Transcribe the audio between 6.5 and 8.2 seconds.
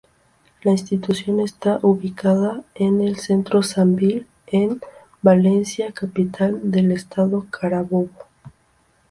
del estado Carabobo.